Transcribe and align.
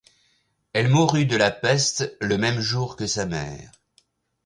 Elle 0.73 0.87
mourut 0.89 1.27
de 1.27 1.35
la 1.37 1.51
peste 1.51 2.17
le 2.21 2.39
même 2.39 2.59
jour 2.59 2.95
que 2.95 3.05
sa 3.05 3.27
mère. 3.27 3.69